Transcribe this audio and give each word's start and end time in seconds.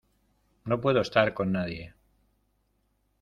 no 0.65 0.81
puedo 0.81 0.99
estar 1.01 1.35
con 1.35 1.51
nadie. 1.51 1.93